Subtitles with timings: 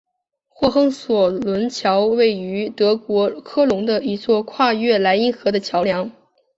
[0.49, 6.09] 霍亨索伦桥是位于德国科隆的一座跨越莱茵河的桥梁。